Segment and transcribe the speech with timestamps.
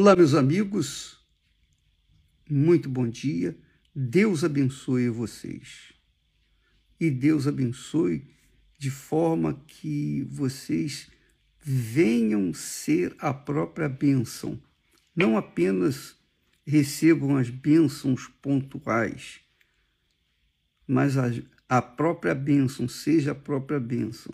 [0.00, 1.18] Olá, meus amigos,
[2.48, 3.58] muito bom dia.
[3.92, 5.92] Deus abençoe vocês.
[7.00, 8.24] E Deus abençoe
[8.78, 11.10] de forma que vocês
[11.60, 14.62] venham ser a própria bênção,
[15.16, 16.14] não apenas
[16.64, 19.40] recebam as bênçãos pontuais,
[20.86, 21.24] mas a,
[21.68, 24.32] a própria bênção seja a própria bênção.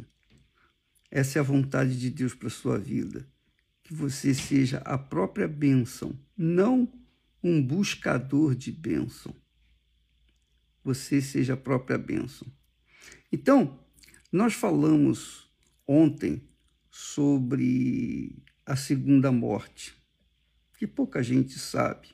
[1.10, 3.26] Essa é a vontade de Deus para a sua vida.
[3.84, 6.92] Que você seja a própria bênção, não
[7.42, 9.32] um buscador de bênção.
[10.82, 12.48] Você seja a própria bênção.
[13.30, 13.78] Então,
[14.32, 15.48] nós falamos
[15.86, 16.48] ontem
[16.90, 19.94] sobre a segunda morte,
[20.78, 22.08] que pouca gente sabe.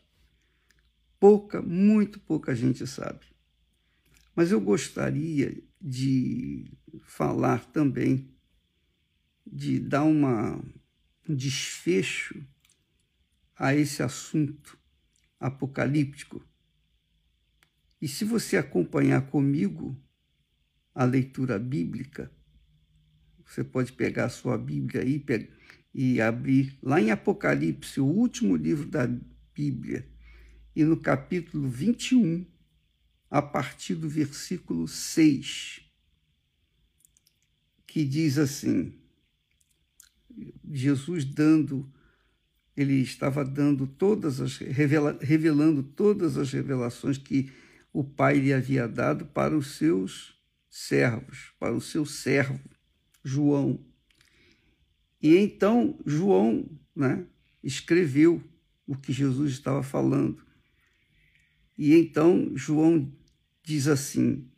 [1.18, 3.26] Pouca, muito pouca gente sabe.
[4.34, 8.34] Mas eu gostaria de falar também,
[9.46, 10.62] de dar uma,
[11.30, 12.44] um desfecho
[13.56, 14.76] a esse assunto
[15.38, 16.44] apocalíptico.
[18.00, 19.96] E se você acompanhar comigo
[20.92, 22.32] a leitura bíblica,
[23.46, 25.24] você pode pegar a sua Bíblia aí
[25.94, 29.08] e abrir lá em Apocalipse, o último livro da
[29.54, 30.08] Bíblia,
[30.74, 32.46] e no capítulo 21,
[33.28, 35.82] a partir do versículo 6,
[37.86, 38.99] que diz assim:
[40.70, 41.90] Jesus dando,
[42.76, 47.50] ele estava dando todas as, revela, revelando todas as revelações que
[47.92, 52.60] o Pai lhe havia dado para os seus servos, para o seu servo,
[53.24, 53.84] João.
[55.20, 57.26] E então João né,
[57.62, 58.42] escreveu
[58.86, 60.42] o que Jesus estava falando.
[61.76, 63.12] E então João
[63.62, 64.48] diz assim: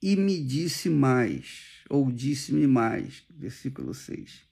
[0.00, 4.47] E me disse mais, ou disse-me mais, versículo 6.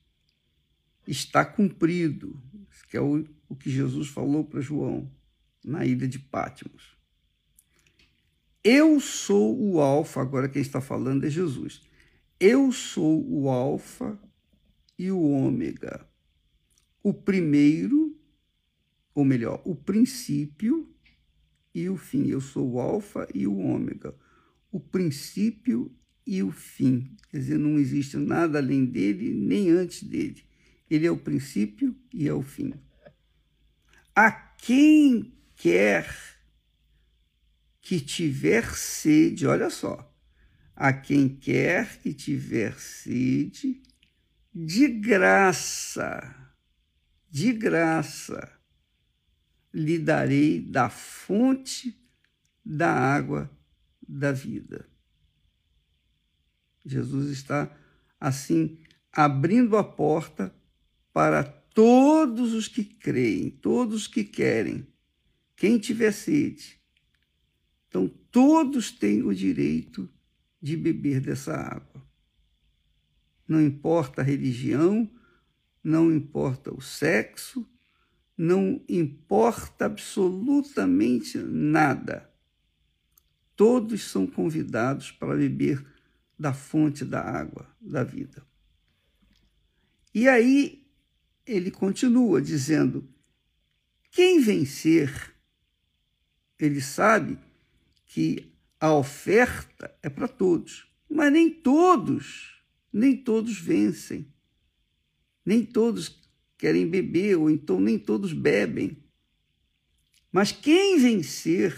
[1.06, 2.42] Está cumprido,
[2.90, 5.10] que é o, o que Jesus falou para João
[5.64, 6.96] na ilha de Pátimos.
[8.62, 11.82] Eu sou o Alfa, agora quem está falando é Jesus.
[12.38, 14.18] Eu sou o Alfa
[14.98, 16.06] e o Ômega,
[17.02, 18.18] o primeiro,
[19.14, 20.92] ou melhor, o princípio
[21.74, 22.26] e o fim.
[22.26, 24.14] Eu sou o Alfa e o Ômega,
[24.72, 25.94] o princípio
[26.26, 27.14] e o fim.
[27.30, 30.45] Quer dizer, não existe nada além dele, nem antes dele.
[30.88, 32.72] Ele é o princípio e é o fim.
[34.14, 36.08] A quem quer
[37.80, 40.12] que tiver sede, olha só,
[40.74, 43.82] a quem quer que tiver sede,
[44.54, 46.52] de graça,
[47.30, 48.52] de graça,
[49.72, 51.94] lhe darei da fonte
[52.64, 53.50] da água
[54.08, 54.88] da vida.
[56.84, 57.70] Jesus está,
[58.18, 58.78] assim,
[59.12, 60.54] abrindo a porta
[61.16, 64.86] para todos os que creem, todos os que querem,
[65.56, 66.78] quem tiver sede.
[67.88, 70.12] Então, todos têm o direito
[70.60, 72.06] de beber dessa água.
[73.48, 75.10] Não importa a religião,
[75.82, 77.66] não importa o sexo,
[78.36, 82.30] não importa absolutamente nada.
[83.56, 85.82] Todos são convidados para beber
[86.38, 88.46] da fonte da água da vida.
[90.14, 90.85] E aí
[91.46, 93.08] ele continua dizendo:
[94.10, 95.34] quem vencer,
[96.58, 97.38] ele sabe
[98.06, 102.62] que a oferta é para todos, mas nem todos,
[102.92, 104.32] nem todos vencem.
[105.44, 106.20] Nem todos
[106.58, 109.04] querem beber, ou então nem todos bebem.
[110.32, 111.76] Mas quem vencer,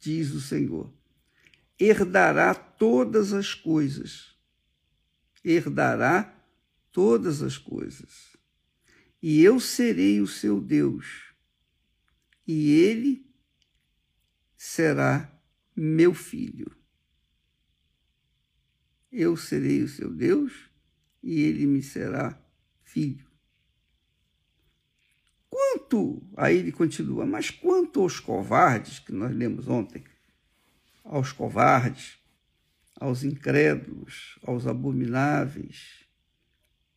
[0.00, 0.92] diz o Senhor,
[1.78, 4.34] herdará todas as coisas.
[5.44, 6.34] Herdará
[6.90, 8.35] todas as coisas.
[9.22, 11.34] E eu serei o seu Deus,
[12.46, 13.26] e ele
[14.56, 15.32] será
[15.74, 16.70] meu filho.
[19.10, 20.52] Eu serei o seu Deus,
[21.22, 22.40] e ele me será
[22.84, 23.26] filho.
[25.48, 30.04] Quanto, aí ele continua, mas quanto aos covardes, que nós lemos ontem,
[31.02, 32.18] aos covardes,
[33.00, 36.04] aos incrédulos, aos abomináveis,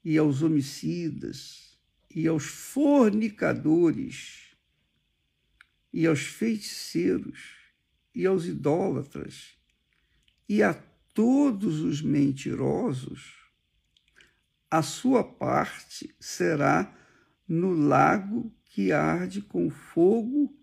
[0.04, 1.69] e aos homicidas,
[2.14, 4.56] e aos fornicadores,
[5.92, 7.58] e aos feiticeiros,
[8.14, 9.58] e aos idólatras,
[10.48, 10.74] e a
[11.14, 13.38] todos os mentirosos,
[14.70, 16.96] a sua parte será
[17.48, 20.56] no lago que arde com fogo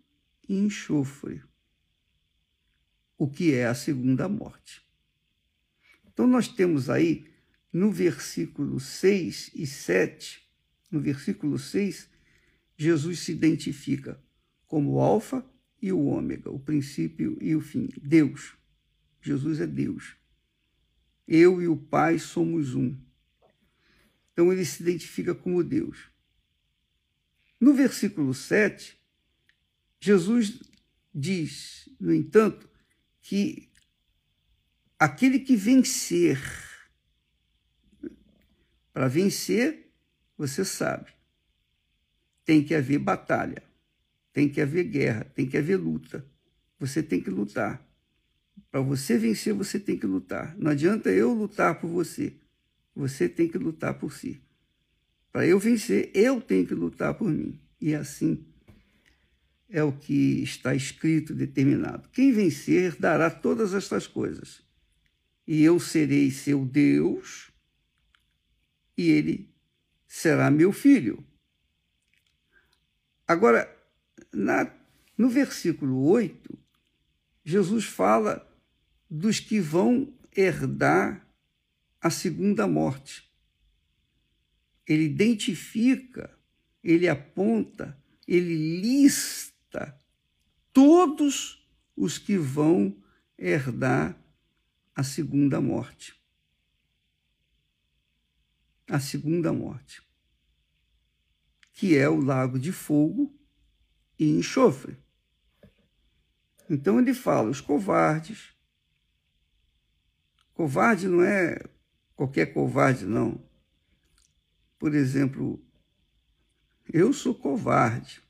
[0.49, 1.43] e enxofre,
[3.19, 4.83] o que é a segunda morte.
[6.07, 7.29] Então, nós temos aí
[7.73, 10.46] no versículo 6 e 7,
[10.91, 12.09] no versículo 6,
[12.77, 14.21] Jesus se identifica
[14.67, 15.45] como o Alfa
[15.81, 17.89] e o Ômega, o princípio e o fim.
[18.03, 18.57] Deus.
[19.21, 20.17] Jesus é Deus.
[21.27, 22.97] Eu e o Pai somos um.
[24.33, 26.11] Então ele se identifica como Deus.
[27.61, 28.99] No versículo 7,
[29.99, 30.61] Jesus
[31.15, 32.69] diz, no entanto,
[33.23, 33.71] que
[34.99, 36.39] aquele que vencer,
[38.93, 39.86] para vencer,
[40.37, 41.11] você sabe,
[42.45, 43.63] tem que haver batalha,
[44.33, 46.25] tem que haver guerra, tem que haver luta.
[46.79, 47.85] Você tem que lutar.
[48.71, 50.55] Para você vencer, você tem que lutar.
[50.59, 52.35] Não adianta eu lutar por você.
[52.95, 54.43] Você tem que lutar por si.
[55.33, 57.59] Para eu vencer, eu tenho que lutar por mim.
[57.81, 58.45] E assim
[59.69, 62.09] é o que está escrito, determinado.
[62.11, 64.63] Quem vencer dará todas estas coisas.
[65.47, 67.53] E eu serei seu Deus,
[68.97, 69.55] e ele
[70.17, 71.23] será meu filho.
[73.29, 73.71] Agora,
[74.33, 74.75] na,
[75.17, 76.59] no versículo 8,
[77.45, 78.51] Jesus fala
[79.11, 81.29] dos que vão herdar
[82.01, 83.31] a segunda morte.
[84.87, 86.35] Ele identifica,
[86.83, 87.95] ele aponta,
[88.27, 90.01] ele lista
[90.73, 92.97] todos os que vão
[93.37, 94.19] herdar
[94.95, 96.19] a segunda morte.
[98.89, 100.06] A segunda morte
[101.77, 103.39] que é o lago de fogo
[104.19, 104.97] e enxofre.
[106.71, 108.57] Então ele fala: os covardes.
[110.55, 111.63] Covarde não é
[112.15, 113.47] qualquer covarde, não.
[114.79, 115.63] Por exemplo,
[116.91, 118.23] eu sou covarde.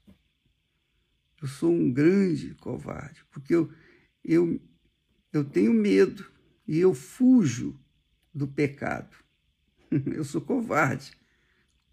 [1.40, 3.72] Eu sou um grande covarde, porque eu,
[4.24, 4.60] eu,
[5.32, 6.28] eu tenho medo
[6.66, 7.78] e eu fujo
[8.34, 9.16] do pecado.
[10.06, 11.12] Eu sou covarde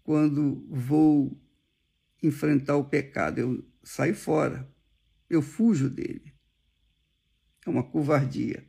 [0.02, 1.40] quando vou
[2.26, 4.68] enfrentar o pecado, eu saio fora,
[5.28, 6.34] eu fujo dele.
[7.66, 8.64] É uma covardia.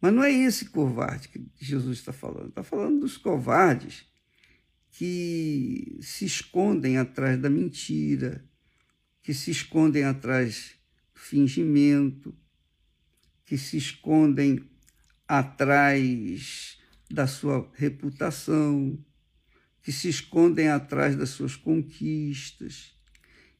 [0.00, 2.48] Mas não é esse covarde que Jesus está falando.
[2.48, 4.06] Está falando dos covardes
[4.90, 8.44] que se escondem atrás da mentira,
[9.22, 10.74] que se escondem atrás
[11.14, 12.36] do fingimento,
[13.44, 14.60] que se escondem
[15.26, 16.78] atrás
[17.10, 18.98] da sua reputação,
[19.88, 22.94] que se escondem atrás das suas conquistas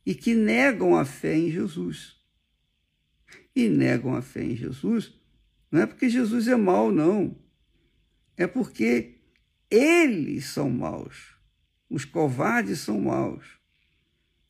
[0.05, 2.19] e que negam a fé em Jesus.
[3.57, 5.19] E negam a fé em Jesus
[5.73, 7.35] não é porque Jesus é mau, não.
[8.37, 9.23] É porque
[9.71, 11.35] eles são maus.
[11.89, 13.59] Os covardes são maus.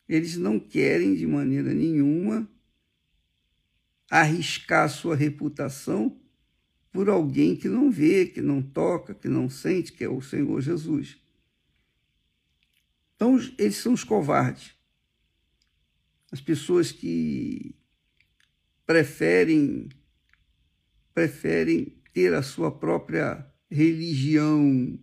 [0.08, 2.50] Eles não querem de maneira nenhuma
[4.10, 6.20] arriscar sua reputação
[6.90, 10.60] por alguém que não vê, que não toca, que não sente, que é o Senhor
[10.60, 11.27] Jesus.
[13.18, 14.76] Então, eles são os covardes.
[16.30, 17.74] As pessoas que
[18.86, 19.88] preferem
[21.12, 24.96] preferem ter a sua própria religião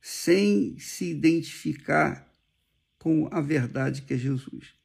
[0.00, 2.32] sem se identificar
[3.00, 4.76] com a verdade que é Jesus.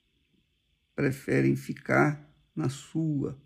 [0.95, 3.39] Preferem ficar na sua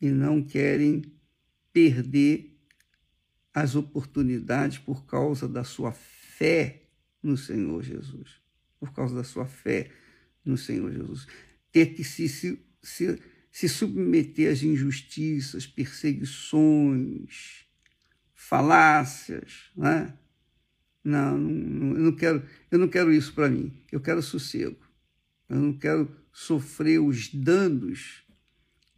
[0.00, 1.02] e não querem
[1.72, 2.56] perder
[3.52, 6.85] as oportunidades por causa da sua fé
[7.22, 8.40] no Senhor Jesus,
[8.78, 9.90] por causa da sua fé
[10.44, 11.26] no Senhor Jesus.
[11.72, 13.18] Ter que se, se, se,
[13.50, 17.64] se submeter às injustiças, perseguições,
[18.34, 20.16] falácias, né?
[21.02, 23.72] Não, não, eu não quero, eu não quero isso para mim.
[23.92, 24.76] Eu quero sossego.
[25.48, 28.24] Eu não quero sofrer os danos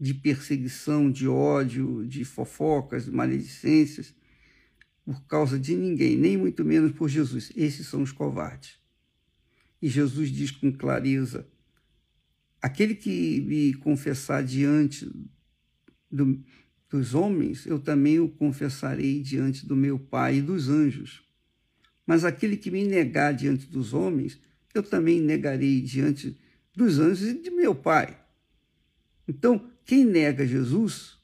[0.01, 4.15] de perseguição, de ódio, de fofocas, de maledicências
[5.09, 7.51] por causa de ninguém, nem muito menos por Jesus.
[7.57, 8.79] Esses são os covardes.
[9.81, 11.49] E Jesus diz com clareza:
[12.61, 15.11] aquele que me confessar diante
[16.13, 16.45] do,
[16.91, 21.27] dos homens, eu também o confessarei diante do meu Pai e dos anjos.
[22.07, 24.39] Mas aquele que me negar diante dos homens,
[24.75, 26.39] eu também negarei diante
[26.77, 28.23] dos anjos e de meu Pai.
[29.27, 31.17] Então, quem nega Jesus,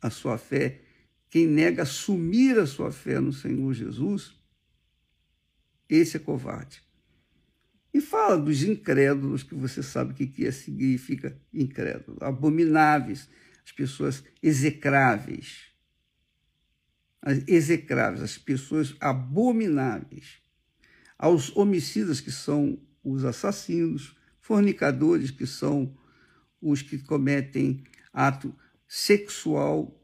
[0.00, 0.87] a sua fé
[1.30, 4.34] quem nega assumir a sua fé no Senhor Jesus,
[5.88, 6.82] esse é covarde.
[7.92, 12.18] E fala dos incrédulos, que você sabe o que é, significa incrédulo.
[12.20, 13.28] Abomináveis,
[13.64, 15.68] as pessoas execráveis.
[17.20, 20.38] As execráveis, as pessoas abomináveis.
[21.18, 25.96] Aos homicidas, que são os assassinos, fornicadores, que são
[26.60, 27.82] os que cometem
[28.12, 28.54] ato
[28.86, 29.97] sexual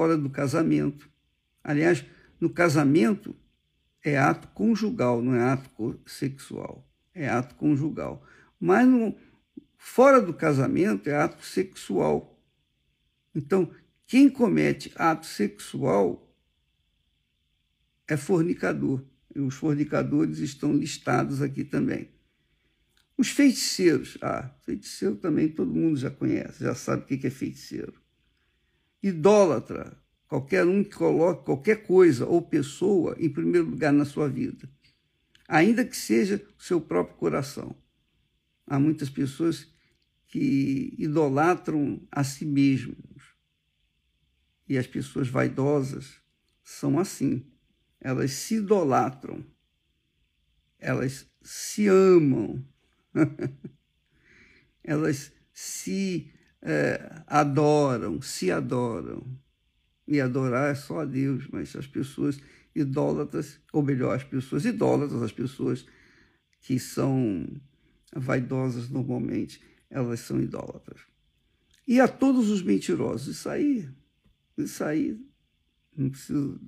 [0.00, 1.10] fora do casamento.
[1.62, 2.06] Aliás,
[2.40, 3.36] no casamento
[4.02, 6.90] é ato conjugal, não é ato sexual.
[7.12, 8.26] é ato conjugal.
[8.58, 9.14] Mas no,
[9.76, 12.42] fora do casamento é ato sexual.
[13.34, 13.70] Então,
[14.06, 16.34] quem comete ato sexual
[18.08, 19.04] é fornicador.
[19.36, 22.08] E os fornicadores estão listados aqui também.
[23.18, 24.16] Os feiticeiros.
[24.22, 27.99] Ah, feiticeiro também todo mundo já conhece, já sabe o que é feiticeiro.
[29.02, 29.96] Idólatra.
[30.26, 34.70] Qualquer um que coloque qualquer coisa ou pessoa em primeiro lugar na sua vida.
[35.48, 37.74] Ainda que seja o seu próprio coração.
[38.66, 39.66] Há muitas pessoas
[40.28, 42.96] que idolatram a si mesmos.
[44.68, 46.20] E as pessoas vaidosas
[46.62, 47.44] são assim
[48.00, 49.44] elas se idolatram,
[50.78, 52.66] elas se amam,
[54.82, 59.24] elas se é, adoram, se adoram.
[60.06, 62.40] E adorar é só a Deus, mas as pessoas
[62.74, 65.86] idólatras, ou melhor, as pessoas idólatras, as pessoas
[66.60, 67.46] que são
[68.14, 71.00] vaidosas normalmente, elas são idólatras.
[71.86, 73.88] E a todos os mentirosos, isso aí,
[74.56, 75.20] isso aí,
[75.96, 76.60] não preciso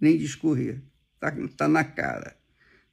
[0.00, 0.82] nem discorrer.
[1.14, 2.39] Está tá na cara.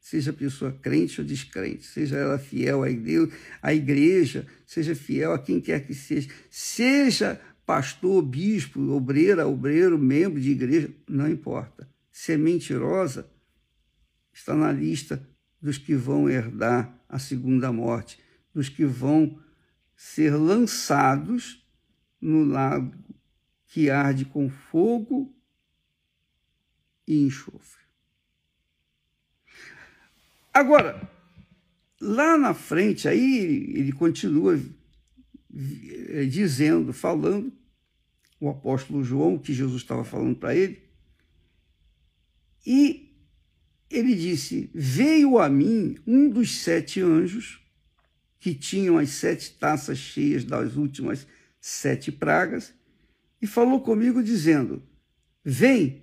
[0.10, 3.30] Seja a pessoa crente ou descrente, seja ela fiel a Deus,
[3.62, 10.40] à igreja, seja fiel a quem quer que seja, seja pastor, bispo, obreira, obreiro, membro
[10.40, 11.90] de igreja, não importa.
[12.10, 13.30] Se é mentirosa,
[14.32, 15.22] está na lista
[15.62, 18.18] dos que vão herdar a segunda morte,
[18.54, 19.38] dos que vão
[19.94, 21.68] ser lançados
[22.22, 22.96] no lago
[23.66, 25.36] que arde com fogo
[27.06, 27.77] e enxofre.
[30.58, 31.08] Agora,
[32.02, 34.60] lá na frente, aí ele continua
[35.56, 37.54] eh, dizendo, falando,
[38.40, 40.82] o apóstolo João, que Jesus estava falando para ele,
[42.66, 43.16] e
[43.88, 47.62] ele disse: Veio a mim um dos sete anjos
[48.40, 51.28] que tinham as sete taças cheias das últimas
[51.62, 52.74] sete pragas,
[53.40, 54.82] e falou comigo, dizendo:
[55.46, 56.02] Vem,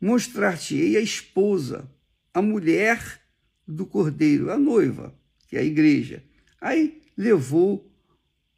[0.00, 1.88] mostrar-te-ei a esposa,
[2.34, 3.24] a mulher
[3.66, 5.14] do cordeiro, a noiva,
[5.48, 6.22] que é a igreja.
[6.60, 7.90] Aí levou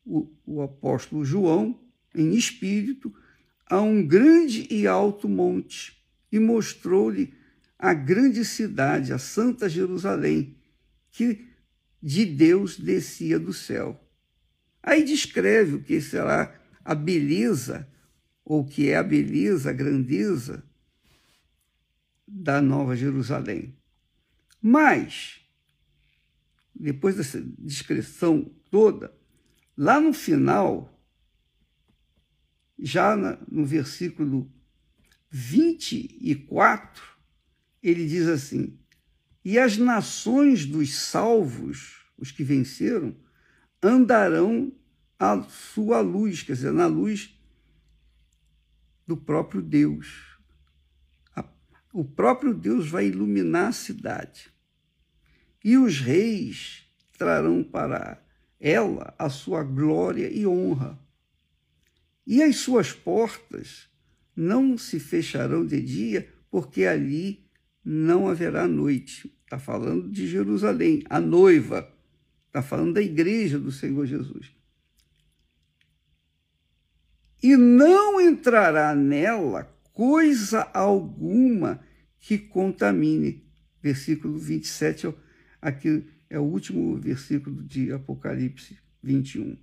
[0.04, 1.78] o, o apóstolo João,
[2.14, 3.14] em espírito,
[3.66, 5.96] a um grande e alto monte
[6.32, 7.34] e mostrou-lhe
[7.78, 10.56] a grande cidade, a Santa Jerusalém,
[11.10, 11.46] que
[12.02, 14.00] de Deus descia do céu.
[14.82, 17.88] Aí descreve o que será a beleza,
[18.44, 20.64] ou que é a beleza, a grandeza
[22.26, 23.76] da Nova Jerusalém.
[24.60, 25.40] Mas,
[26.74, 29.14] depois dessa descrição toda,
[29.76, 30.98] lá no final,
[32.78, 34.52] já no versículo
[35.30, 37.02] 24,
[37.82, 38.78] ele diz assim:
[39.44, 43.16] E as nações dos salvos, os que venceram,
[43.82, 44.72] andarão
[45.18, 47.34] à sua luz, quer dizer, na luz
[49.06, 50.27] do próprio Deus
[51.92, 54.52] o próprio Deus vai iluminar a cidade.
[55.64, 56.84] E os reis
[57.16, 58.22] trarão para
[58.60, 60.98] ela a sua glória e honra.
[62.26, 63.88] E as suas portas
[64.36, 67.44] não se fecharão de dia, porque ali
[67.84, 69.34] não haverá noite.
[69.44, 71.90] Está falando de Jerusalém, a noiva.
[72.46, 74.52] Está falando da igreja do Senhor Jesus.
[77.42, 79.64] E não entrará nela
[79.98, 81.80] coisa alguma
[82.20, 83.44] que contamine.
[83.82, 85.12] Versículo 27,
[85.60, 89.58] aqui é o último versículo de Apocalipse 21.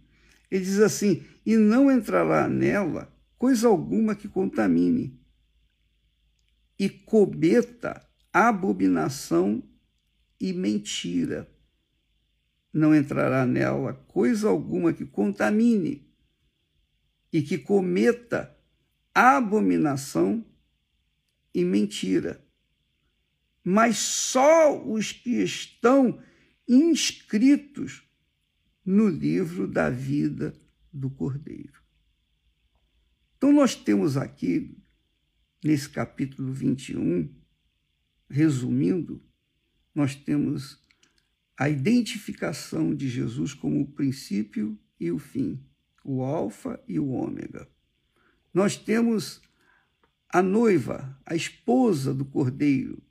[0.51, 5.17] Ele diz assim: E não entrará nela coisa alguma que contamine,
[6.77, 9.63] e cometa abominação
[10.37, 11.49] e mentira.
[12.73, 16.13] Não entrará nela coisa alguma que contamine
[17.31, 18.54] e que cometa
[19.15, 20.45] abominação
[21.53, 22.45] e mentira.
[23.63, 26.21] Mas só os que estão
[26.67, 28.03] inscritos
[28.85, 30.53] no livro da vida
[30.91, 31.81] do Cordeiro.
[33.37, 34.77] Então, nós temos aqui,
[35.63, 37.33] nesse capítulo 21,
[38.29, 39.23] resumindo,
[39.93, 40.83] nós temos
[41.57, 45.65] a identificação de Jesus como o princípio e o fim,
[46.03, 47.74] o Alfa e o Ômega
[48.55, 49.41] nós temos
[50.29, 53.03] a noiva, a esposa do cordeiro,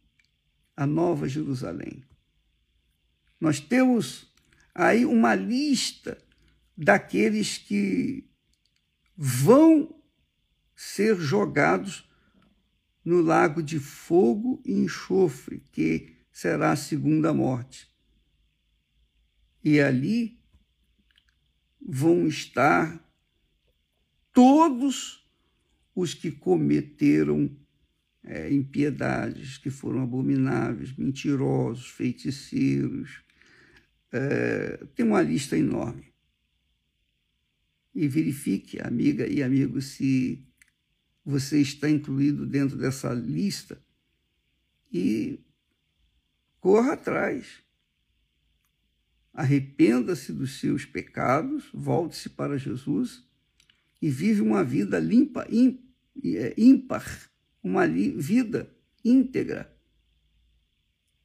[0.75, 2.03] a nova Jerusalém.
[3.39, 4.33] Nós temos
[4.75, 6.17] aí uma lista
[6.75, 8.27] daqueles que
[9.15, 9.95] vão
[10.75, 12.09] ser jogados
[13.05, 17.95] no lago de fogo e enxofre, que será a segunda morte.
[19.63, 20.43] E ali
[21.87, 22.99] vão estar
[24.33, 25.23] todos
[25.95, 27.51] os que cometeram
[28.23, 33.23] é, impiedades, que foram abomináveis, mentirosos, feiticeiros.
[34.11, 36.13] É, tem uma lista enorme.
[37.95, 40.45] E verifique, amiga e amigo, se
[41.25, 43.81] você está incluído dentro dessa lista
[44.93, 45.39] e
[46.61, 47.63] corra atrás.
[49.33, 53.25] Arrependa-se dos seus pecados, volte-se para Jesus
[54.01, 55.84] e vive uma vida limpa, é,
[56.57, 57.31] ímpar,
[57.63, 58.71] uma vida
[59.05, 59.75] íntegra,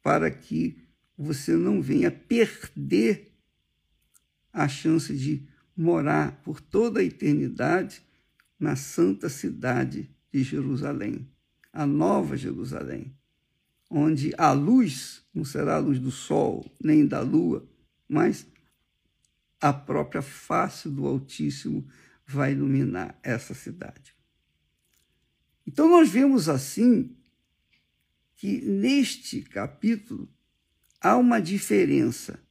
[0.02, 0.82] para que
[1.16, 3.32] você não venha perder
[4.52, 8.02] a chance de morar por toda a eternidade
[8.58, 11.28] na santa cidade de Jerusalém,
[11.72, 13.14] a nova Jerusalém,
[13.88, 17.68] onde a luz não será a luz do sol nem da lua,
[18.08, 18.46] mas
[19.60, 21.86] a própria face do Altíssimo
[22.26, 24.14] vai iluminar essa cidade.
[25.66, 27.16] Então, nós vemos assim
[28.36, 30.28] que neste capítulo
[31.00, 32.42] há uma diferença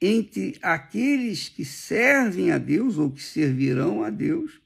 [0.00, 4.60] entre aqueles que servem a Deus ou que servirão a Deus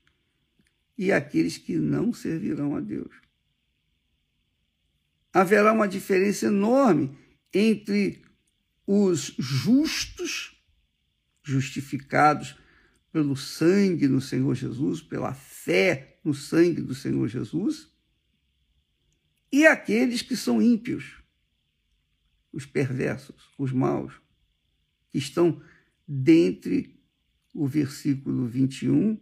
[0.97, 3.15] e aqueles que não servirão a Deus.
[5.33, 7.15] Haverá uma diferença enorme
[7.53, 8.23] entre
[8.87, 10.57] os justos,
[11.43, 12.57] justificados
[13.17, 17.91] pelo sangue do Senhor Jesus, pela fé no sangue do Senhor Jesus,
[19.51, 21.23] e aqueles que são ímpios,
[22.53, 24.21] os perversos, os maus,
[25.11, 25.63] que estão
[26.07, 27.01] dentre
[27.55, 29.19] o versículo 21,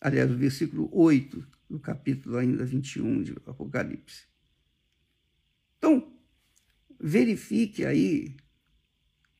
[0.00, 4.24] aliás, o versículo 8 do capítulo ainda 21 de Apocalipse.
[5.76, 6.10] Então,
[6.98, 8.34] verifique aí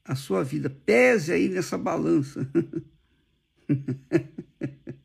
[0.04, 2.46] a sua vida, pese aí nessa balança.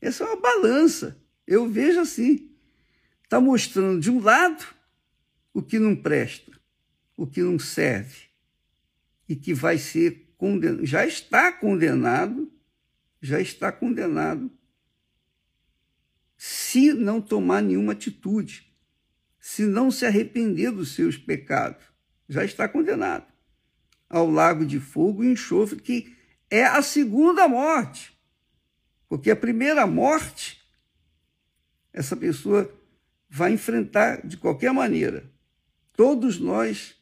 [0.00, 1.20] Essa é uma balança.
[1.46, 2.50] Eu vejo assim.
[3.22, 4.64] Está mostrando de um lado
[5.52, 6.52] o que não presta,
[7.16, 8.24] o que não serve,
[9.28, 12.52] e que vai ser condenado, já está condenado,
[13.22, 14.50] já está condenado,
[16.36, 18.74] se não tomar nenhuma atitude,
[19.38, 21.84] se não se arrepender dos seus pecados,
[22.28, 23.32] já está condenado
[24.08, 26.14] ao lago de fogo e enxofre, que
[26.50, 28.12] é a segunda morte.
[29.08, 30.60] Porque a primeira morte,
[31.92, 32.72] essa pessoa
[33.28, 35.24] vai enfrentar de qualquer maneira.
[35.96, 36.94] Todos nós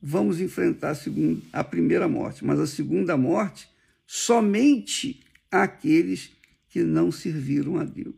[0.00, 3.68] vamos enfrentar a, segunda, a primeira morte, mas a segunda morte
[4.06, 6.30] somente aqueles
[6.68, 8.16] que não serviram a Deus,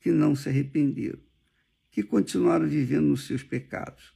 [0.00, 1.20] que não se arrependeram,
[1.90, 4.12] que continuaram vivendo nos seus pecados,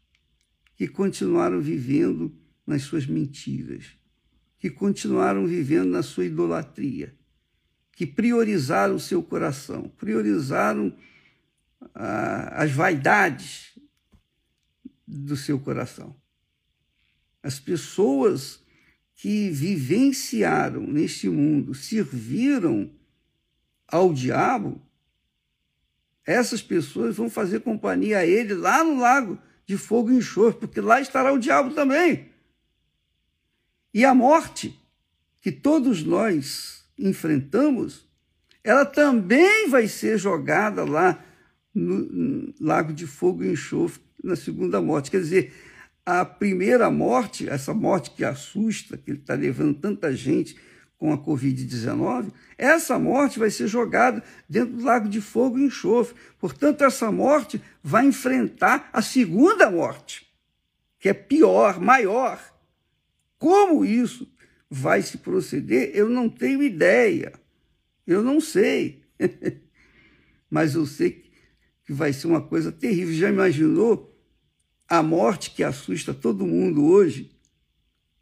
[0.75, 2.35] que continuaram vivendo
[2.67, 3.97] nas suas mentiras,
[4.63, 7.13] que continuaram vivendo na sua idolatria,
[7.91, 10.97] que priorizaram o seu coração, priorizaram
[11.93, 13.77] ah, as vaidades
[15.05, 16.15] do seu coração.
[17.43, 18.63] As pessoas
[19.17, 22.89] que vivenciaram neste mundo, serviram
[23.89, 24.81] ao diabo,
[26.25, 30.81] essas pessoas vão fazer companhia a ele lá no lago de fogo e enxofre, porque
[30.81, 32.32] lá estará o diabo também.
[33.93, 34.79] E a morte
[35.41, 38.07] que todos nós enfrentamos,
[38.63, 41.23] ela também vai ser jogada lá
[41.75, 45.11] no, lago de fogo e enxofre na segunda morte.
[45.11, 45.53] Quer dizer,
[46.07, 50.57] a primeira morte, essa morte que assusta, que está levando tanta gente
[50.97, 56.15] com a Covid-19, essa morte vai ser jogada dentro do lago de fogo e enxofre.
[56.39, 60.25] Portanto, essa morte vai enfrentar a segunda morte,
[61.01, 62.52] que é pior, maior,
[63.43, 64.33] como isso
[64.71, 67.33] vai se proceder, eu não tenho ideia.
[68.07, 69.03] Eu não sei.
[70.49, 71.25] Mas eu sei
[71.85, 73.13] que vai ser uma coisa terrível.
[73.13, 74.17] Já imaginou
[74.89, 77.37] a morte que assusta todo mundo hoje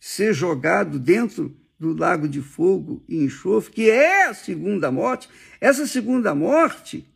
[0.01, 5.29] ser jogado dentro do lago de fogo e enxofre, que é a segunda morte?
[5.61, 7.07] Essa segunda morte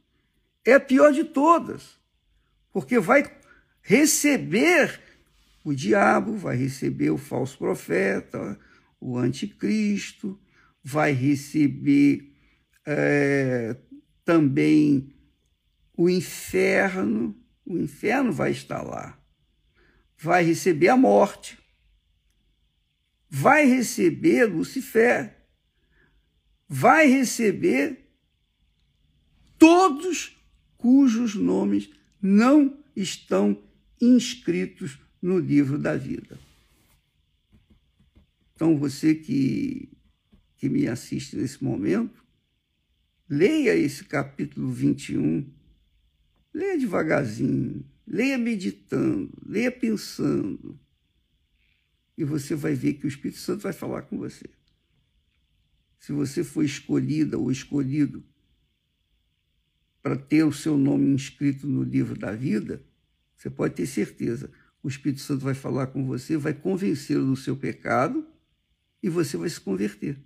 [0.63, 1.99] é a pior de todas,
[2.71, 3.25] porque vai
[3.81, 5.04] receber
[5.65, 8.61] o diabo vai receber o falso profeta,
[9.01, 10.39] o anticristo,
[10.83, 12.37] vai receber
[12.87, 13.75] é,
[14.25, 15.15] também
[15.97, 19.19] o inferno, o inferno vai estar lá,
[20.19, 21.59] vai receber a morte,
[23.31, 25.35] vai receber Lucifer,
[26.69, 28.11] vai receber
[29.59, 30.37] todos
[30.77, 31.89] cujos nomes
[32.21, 33.63] não estão
[33.99, 36.39] inscritos no livro da vida.
[38.55, 39.89] Então, você que,
[40.59, 42.23] que me assiste nesse momento,
[43.27, 45.51] leia esse capítulo 21,
[46.53, 50.79] leia devagarzinho, leia meditando, leia pensando,
[52.19, 54.45] e você vai ver que o Espírito Santo vai falar com você.
[56.01, 58.23] Se você for escolhida ou escolhido
[60.03, 62.85] para ter o seu nome inscrito no livro da vida,
[63.35, 64.53] você pode ter certeza,
[64.85, 68.29] o Espírito Santo vai falar com você, vai convencê-lo do seu pecado
[69.03, 70.23] e você vai se converter.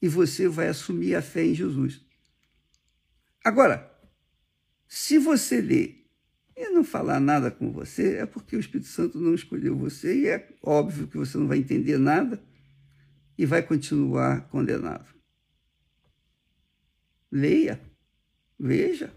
[0.00, 2.00] E você vai assumir a fé em Jesus.
[3.44, 3.94] Agora,
[4.88, 6.10] se você ler
[6.56, 10.28] e não falar nada com você, é porque o Espírito Santo não escolheu você e
[10.28, 12.42] é óbvio que você não vai entender nada
[13.36, 15.14] e vai continuar condenado.
[17.30, 17.78] Leia,
[18.58, 19.14] veja,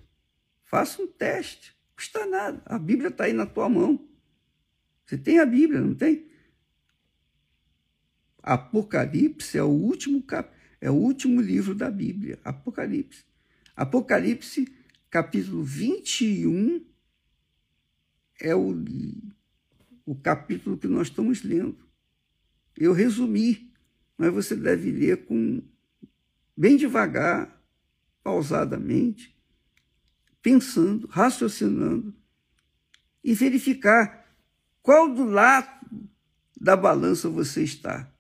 [0.66, 2.62] faça um teste, custa nada.
[2.66, 4.09] A Bíblia está aí na tua mão.
[5.10, 6.28] Você tem a Bíblia, não tem?
[8.44, 10.56] Apocalipse é o último cap...
[10.80, 13.26] é o último livro da Bíblia, Apocalipse.
[13.76, 14.72] Apocalipse,
[15.10, 16.86] capítulo 21,
[18.40, 18.76] é o,
[20.06, 21.90] o capítulo que nós estamos lendo.
[22.78, 23.74] Eu resumi,
[24.16, 25.60] mas você deve ler com
[26.56, 27.60] bem devagar,
[28.22, 29.36] pausadamente,
[30.40, 32.14] pensando, raciocinando
[33.24, 34.19] e verificar
[34.90, 35.70] qual do lado
[36.60, 38.12] da balança você está.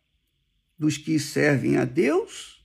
[0.77, 2.63] Dos que servem a Deus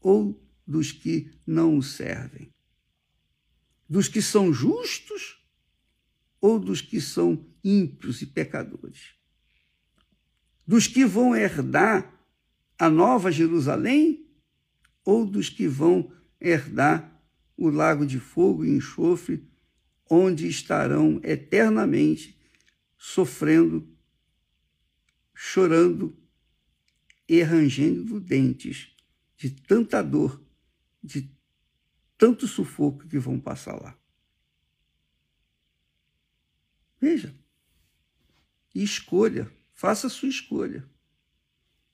[0.00, 2.54] ou dos que não o servem?
[3.88, 5.44] Dos que são justos
[6.40, 9.16] ou dos que são ímpios e pecadores?
[10.64, 12.08] Dos que vão herdar
[12.78, 14.30] a nova Jerusalém
[15.04, 17.20] ou dos que vão herdar
[17.56, 19.44] o lago de fogo e enxofre,
[20.08, 22.40] onde estarão eternamente
[23.04, 23.92] sofrendo,
[25.34, 26.16] chorando
[27.28, 28.94] e rangendo dentes
[29.36, 30.40] de tanta dor,
[31.02, 31.28] de
[32.16, 33.98] tanto sufoco que vão passar lá.
[37.00, 37.34] Veja.
[38.72, 39.52] Escolha.
[39.72, 40.88] Faça a sua escolha.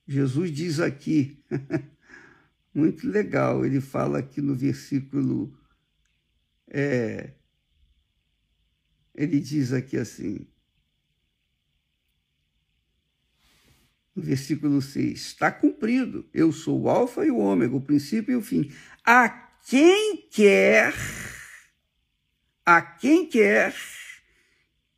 [0.07, 1.43] Jesus diz aqui,
[2.75, 5.59] muito legal, ele fala aqui no versículo.
[6.67, 7.33] É,
[9.15, 10.47] ele diz aqui assim,
[14.21, 18.43] versículo 6, está cumprido, eu sou o alfa e o ômega, o princípio e o
[18.43, 18.71] fim.
[19.05, 20.95] A quem quer,
[22.65, 23.75] a quem quer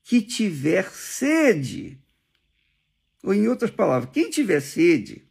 [0.03, 2.01] que tiver sede,
[3.23, 5.29] ou em outras palavras, quem tiver sede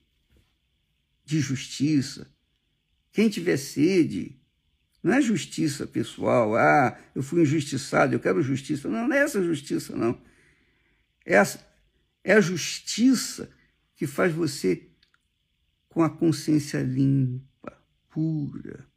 [1.25, 2.27] de justiça,
[3.11, 4.39] quem tiver sede,
[5.01, 8.89] não é justiça pessoal, ah, eu fui injustiçado, eu quero justiça.
[8.89, 10.21] Não, não é essa justiça, não.
[11.25, 11.47] É a,
[12.23, 13.49] é a justiça
[13.99, 14.87] que faz você
[15.89, 17.77] com a consciência limpa,
[18.09, 18.87] pura,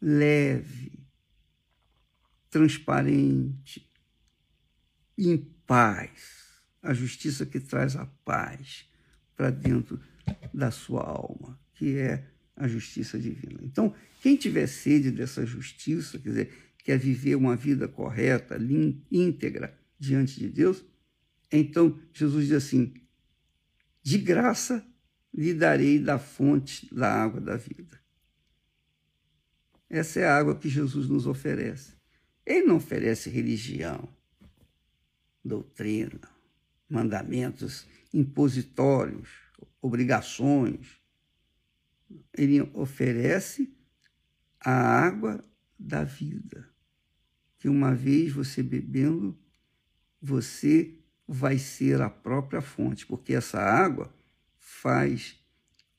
[0.00, 1.06] leve,
[2.48, 3.86] transparente,
[5.18, 6.46] em paz.
[6.82, 8.88] A justiça que traz a paz
[9.36, 10.00] para dentro
[10.54, 13.60] da sua alma, que é a justiça divina.
[13.62, 18.56] Então, quem tiver sede dessa justiça, quer dizer, quer viver uma vida correta,
[19.12, 20.82] íntegra diante de Deus,
[21.52, 22.94] então Jesus diz assim:
[24.06, 24.86] de graça
[25.34, 28.00] lhe darei da fonte da água da vida.
[29.90, 31.94] Essa é a água que Jesus nos oferece.
[32.46, 34.08] Ele não oferece religião,
[35.44, 36.20] doutrina,
[36.88, 39.28] mandamentos impositórios,
[39.82, 41.00] obrigações.
[42.32, 43.76] Ele oferece
[44.60, 45.44] a água
[45.76, 46.70] da vida,
[47.58, 49.36] que uma vez você bebendo,
[50.22, 54.14] você vai ser a própria fonte, porque essa água
[54.58, 55.38] faz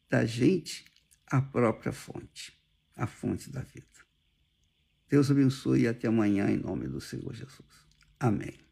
[0.10, 0.86] da gente
[1.26, 2.58] a própria fonte,
[2.96, 3.86] a fonte da vida.
[5.10, 7.88] Deus abençoe e até amanhã, em nome do Senhor Jesus.
[8.20, 8.67] Amém.